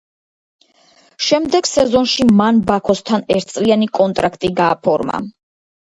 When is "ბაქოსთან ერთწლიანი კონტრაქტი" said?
2.71-4.55